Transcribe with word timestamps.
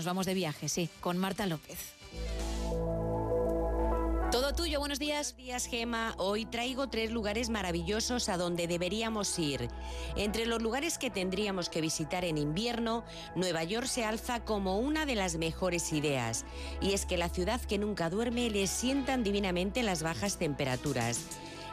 nos 0.00 0.06
vamos 0.06 0.24
de 0.24 0.32
viaje, 0.32 0.70
sí, 0.70 0.88
con 1.02 1.18
Marta 1.18 1.44
López. 1.44 1.76
Todo 4.32 4.54
tuyo, 4.54 4.78
buenos 4.78 4.98
días. 4.98 5.34
Buenos 5.34 5.36
días, 5.36 5.66
Gema. 5.66 6.14
Hoy 6.16 6.46
traigo 6.46 6.88
tres 6.88 7.10
lugares 7.10 7.50
maravillosos 7.50 8.30
a 8.30 8.38
donde 8.38 8.66
deberíamos 8.66 9.38
ir. 9.38 9.68
Entre 10.16 10.46
los 10.46 10.62
lugares 10.62 10.96
que 10.96 11.10
tendríamos 11.10 11.68
que 11.68 11.82
visitar 11.82 12.24
en 12.24 12.38
invierno, 12.38 13.04
Nueva 13.36 13.62
York 13.62 13.88
se 13.88 14.06
alza 14.06 14.42
como 14.42 14.78
una 14.78 15.04
de 15.04 15.16
las 15.16 15.36
mejores 15.36 15.92
ideas. 15.92 16.46
Y 16.80 16.94
es 16.94 17.04
que 17.04 17.18
la 17.18 17.28
ciudad 17.28 17.60
que 17.60 17.76
nunca 17.76 18.08
duerme 18.08 18.48
le 18.48 18.68
sientan 18.68 19.22
divinamente 19.22 19.82
las 19.82 20.02
bajas 20.02 20.38
temperaturas 20.38 21.26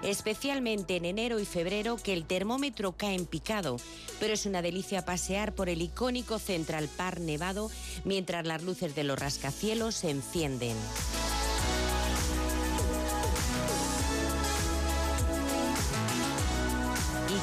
especialmente 0.04 0.96
en 0.96 1.06
enero 1.06 1.40
y 1.40 1.46
febrero 1.46 1.98
que 1.98 2.14
el 2.14 2.26
termómetro 2.26 2.94
cae 2.94 3.16
en 3.16 3.26
picado, 3.26 3.78
pero 4.20 4.34
es 4.34 4.46
una 4.46 4.62
delicia 4.62 5.06
pasear 5.06 5.54
por 5.54 5.70
el 5.70 5.82
icónico 5.82 6.40
Central 6.40 6.90
Park 6.96 7.20
nevado 7.20 7.70
mientras 8.04 8.46
las 8.46 8.64
luces 8.64 8.96
de 8.96 9.04
los 9.04 9.20
rascacielos 9.20 9.96
se 9.96 10.10
encienden. 10.10 10.76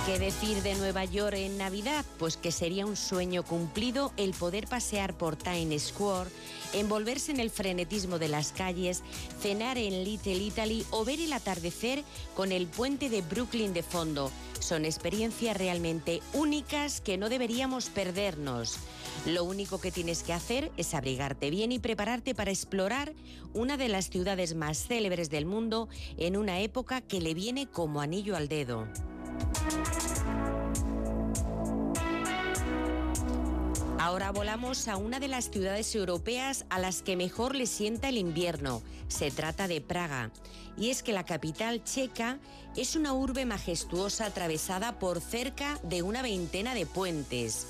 Qué 0.07 0.19
decir 0.19 0.63
de 0.63 0.75
Nueva 0.75 1.05
York 1.07 1.35
en 1.37 1.57
Navidad? 1.57 2.05
Pues 2.19 2.37
que 2.37 2.53
sería 2.53 2.85
un 2.85 2.97
sueño 2.97 3.43
cumplido 3.43 4.13
el 4.19 4.33
poder 4.33 4.67
pasear 4.67 5.17
por 5.17 5.37
Times 5.37 5.85
Square, 5.85 6.29
envolverse 6.75 7.33
en 7.33 7.41
el 7.41 7.49
frenetismo 7.49 8.19
de 8.19 8.29
las 8.29 8.53
calles, 8.53 9.03
cenar 9.41 9.79
en 9.79 10.05
Little 10.05 10.35
Italy 10.35 10.85
o 10.91 11.05
ver 11.07 11.21
el 11.21 11.33
atardecer 11.33 12.05
con 12.35 12.53
el 12.53 12.67
puente 12.67 13.09
de 13.09 13.23
Brooklyn 13.23 13.73
de 13.73 13.83
fondo. 13.83 14.31
Son 14.61 14.85
experiencias 14.85 15.57
realmente 15.57 16.21
únicas 16.35 17.01
que 17.01 17.17
no 17.17 17.31
deberíamos 17.31 17.89
perdernos. 17.89 18.77
Lo 19.25 19.45
único 19.45 19.81
que 19.81 19.91
tienes 19.91 20.23
que 20.23 20.35
hacer 20.35 20.71
es 20.77 20.93
abrigarte 20.93 21.49
bien 21.49 21.73
y 21.73 21.79
prepararte 21.79 22.35
para 22.35 22.51
explorar 22.51 23.15
una 23.55 23.79
de 23.79 23.89
las 23.89 24.11
ciudades 24.11 24.55
más 24.55 24.87
célebres 24.87 25.31
del 25.31 25.47
mundo 25.47 25.89
en 26.19 26.37
una 26.37 26.61
época 26.61 27.01
que 27.01 27.21
le 27.21 27.33
viene 27.33 27.69
como 27.69 28.03
anillo 28.03 28.37
al 28.37 28.49
dedo. 28.49 28.87
Ahora 33.99 34.33
volamos 34.33 34.87
a 34.87 34.97
una 34.97 35.19
de 35.19 35.29
las 35.29 35.51
ciudades 35.51 35.95
europeas 35.95 36.67
a 36.69 36.79
las 36.79 37.03
que 37.03 37.17
mejor 37.17 37.55
le 37.55 37.67
sienta 37.67 38.11
el 38.11 38.19
invierno. 38.19 38.83
Se 39.09 39.31
trata 39.31 39.67
de 39.67 39.81
Praga. 39.81 40.31
Y 40.77 40.91
es 40.91 41.03
que 41.03 41.13
la 41.13 41.25
capital 41.25 41.83
checa 41.85 42.39
es 42.77 42.97
una 42.97 43.13
urbe 43.13 43.47
majestuosa 43.47 44.27
atravesada 44.27 44.99
por 44.99 45.21
cerca 45.21 45.81
de 45.83 46.03
una 46.03 46.23
veintena 46.23 46.75
de 46.75 46.87
puentes. 46.87 47.67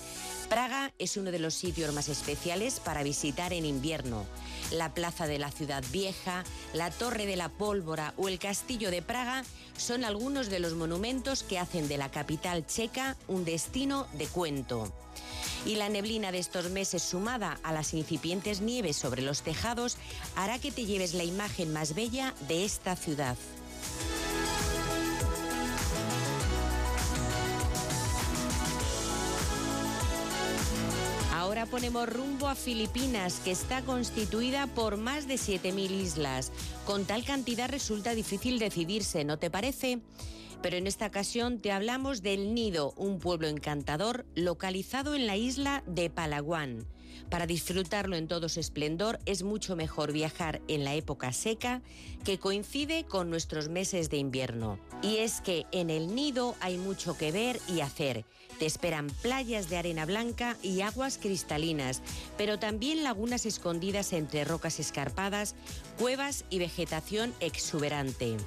Praga 0.47 0.92
es 0.98 1.17
uno 1.17 1.31
de 1.31 1.39
los 1.39 1.55
sitios 1.55 1.92
más 1.95 2.09
especiales 2.09 2.81
para 2.81 3.03
visitar 3.03 3.53
en 3.53 3.64
invierno. 3.64 4.25
La 4.70 4.95
plaza 4.95 5.27
de 5.27 5.39
la 5.39 5.50
ciudad 5.50 5.84
vieja, 5.92 6.45
la 6.73 6.91
torre 6.91 7.27
de 7.27 7.37
la 7.37 7.48
pólvora 7.48 8.14
o 8.17 8.28
el 8.28 8.39
castillo 8.39 8.91
de 8.91 9.03
Praga 9.03 9.45
son 9.77 10.05
algunos 10.05 10.50
de 10.50 10.61
los 10.61 10.75
monumentos 10.75 11.42
que 11.42 11.59
hacen 11.59 11.89
de 11.89 11.98
la 11.98 12.11
capital 12.11 12.67
checa 12.67 13.17
un 13.28 13.45
destino 13.45 14.06
de 14.15 14.27
cuento. 14.27 14.92
Y 15.67 15.77
la 15.77 15.89
neblina 15.89 16.33
de 16.33 16.39
estos 16.39 16.70
meses 16.70 17.03
sumada 17.03 17.59
a 17.62 17.72
las 17.72 17.95
incipientes 17.95 18.61
nieves 18.61 18.97
sobre 18.97 19.22
los 19.22 19.42
tejados 19.42 19.97
hará 20.37 20.59
que 20.59 20.72
te 20.72 20.84
lleves 20.84 21.15
la 21.15 21.25
imagen 21.25 21.72
más 21.72 21.95
bella 21.95 22.34
de 22.48 22.65
esta 22.65 22.97
ciudad. 22.97 23.37
Ahora 31.55 31.66
ponemos 31.66 32.08
rumbo 32.08 32.48
a 32.48 32.56
Filipinas, 32.56 33.38
que 33.44 33.52
está 33.52 33.80
constituida 33.83 34.66
por 34.66 34.97
más 34.97 35.28
de 35.28 35.34
7.000 35.34 35.88
islas. 35.92 36.50
Con 36.84 37.05
tal 37.05 37.24
cantidad 37.24 37.69
resulta 37.69 38.12
difícil 38.12 38.58
decidirse, 38.58 39.22
¿no 39.22 39.38
te 39.38 39.52
parece? 39.52 40.00
Pero 40.64 40.78
en 40.78 40.86
esta 40.86 41.08
ocasión 41.08 41.58
te 41.58 41.72
hablamos 41.72 42.22
del 42.22 42.54
Nido, 42.54 42.94
un 42.97 43.19
pueblo 43.19 43.48
encantador 43.48 44.25
localizado 44.34 45.14
en 45.14 45.26
la 45.26 45.36
isla 45.36 45.84
de 45.86 46.08
Palawan. 46.08 46.86
Para 47.28 47.47
disfrutarlo 47.47 48.16
en 48.16 48.28
todo 48.28 48.48
su 48.48 48.60
esplendor 48.60 49.19
es 49.26 49.42
mucho 49.42 49.76
mejor 49.76 50.10
viajar 50.10 50.62
en 50.66 50.82
la 50.82 50.94
época 50.94 51.34
seca 51.34 51.82
que 52.24 52.38
coincide 52.38 53.04
con 53.04 53.28
nuestros 53.28 53.69
meses 53.69 54.08
de 54.08 54.16
invierno. 54.16 54.78
Y 55.03 55.19
es 55.19 55.42
que 55.42 55.66
en 55.70 55.91
el 55.91 56.14
nido 56.14 56.56
hay 56.60 56.78
mucho 56.78 57.14
que 57.14 57.30
ver 57.30 57.60
y 57.69 57.82
hacer. 57.82 58.24
Te 58.58 58.64
esperan 58.64 59.08
playas 59.20 59.69
de 59.69 59.76
arena 59.76 60.06
blanca 60.06 60.56
y 60.62 60.80
aguas 60.80 61.19
cristalinas, 61.19 62.00
pero 62.38 62.58
también 62.58 63.04
lagunas 63.04 63.44
escondidas 63.44 64.14
entre 64.14 64.44
rocas 64.44 64.80
escarpadas, 64.80 65.56
cuevas 65.98 66.47
y 66.48 66.58
vegetación 66.58 67.34
exuberante. 67.41 68.38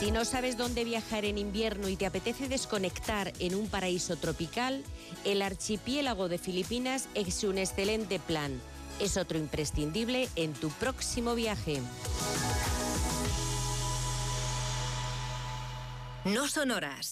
Si 0.00 0.10
no 0.12 0.24
sabes 0.24 0.56
dónde 0.56 0.82
viajar 0.84 1.26
en 1.26 1.36
invierno 1.36 1.86
y 1.86 1.94
te 1.94 2.06
apetece 2.06 2.48
desconectar 2.48 3.34
en 3.38 3.54
un 3.54 3.68
paraíso 3.68 4.16
tropical, 4.16 4.82
el 5.26 5.42
archipiélago 5.42 6.30
de 6.30 6.38
Filipinas 6.38 7.06
es 7.14 7.44
un 7.44 7.58
excelente 7.58 8.18
plan. 8.18 8.62
Es 8.98 9.18
otro 9.18 9.36
imprescindible 9.36 10.30
en 10.36 10.54
tu 10.54 10.70
próximo 10.70 11.34
viaje. 11.34 11.82
No 16.24 16.48
son 16.48 16.70
horas. 16.70 17.08